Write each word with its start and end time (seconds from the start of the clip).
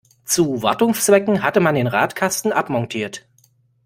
Zu 0.25 0.63
Wartungszwecken 0.63 1.43
hatte 1.43 1.59
man 1.59 1.75
den 1.75 1.85
Radkasten 1.85 2.51
abmontiert. 2.51 3.27